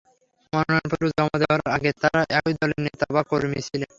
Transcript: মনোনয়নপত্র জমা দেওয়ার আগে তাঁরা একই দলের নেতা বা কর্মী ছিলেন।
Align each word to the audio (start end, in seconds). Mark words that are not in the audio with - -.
মনোনয়নপত্র 0.53 1.05
জমা 1.11 1.35
দেওয়ার 1.41 1.61
আগে 1.75 1.91
তাঁরা 2.01 2.21
একই 2.37 2.53
দলের 2.59 2.79
নেতা 2.85 3.05
বা 3.15 3.21
কর্মী 3.23 3.59
ছিলেন। 3.67 3.89